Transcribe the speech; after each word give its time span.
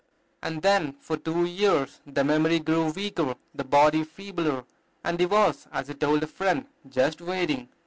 And 0.41 0.63
then 0.63 0.93
for 0.93 1.15
two 1.15 1.45
years 1.45 2.01
the 2.07 2.23
memory 2.23 2.57
grew 2.59 2.89
weaker, 2.91 3.35
the 3.53 3.63
body 3.63 4.03
feebler, 4.03 4.63
and 5.03 5.19
he 5.19 5.27
was, 5.27 5.67
as 5.71 5.89
he 5.89 5.93
told 5.93 6.23
a 6.23 6.27
friend, 6.27 6.65
"just 6.89 7.21
waiting." 7.21 7.69